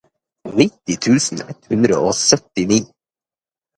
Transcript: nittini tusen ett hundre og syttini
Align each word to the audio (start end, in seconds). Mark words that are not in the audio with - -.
nittini 0.57 0.95
tusen 1.05 1.43
ett 1.51 1.67
hundre 1.69 2.01
og 2.07 2.17
syttini 2.23 2.81